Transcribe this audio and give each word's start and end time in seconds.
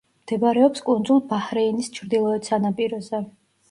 მდებარეობს 0.21 0.85
კუნძულ 0.87 1.23
ბაჰრეინის 1.35 1.93
ჩრდილოეთ 2.01 2.53
სანაპიროზე. 2.53 3.27